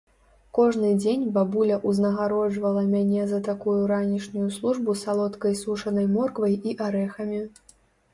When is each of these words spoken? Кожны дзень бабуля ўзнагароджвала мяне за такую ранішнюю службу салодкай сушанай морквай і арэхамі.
Кожны 0.57 0.87
дзень 1.01 1.25
бабуля 1.33 1.75
ўзнагароджвала 1.89 2.81
мяне 2.93 3.25
за 3.33 3.39
такую 3.49 3.75
ранішнюю 3.91 4.47
службу 4.55 4.95
салодкай 5.03 5.53
сушанай 5.61 6.09
морквай 6.15 6.57
і 6.71 6.75
арэхамі. 6.87 7.39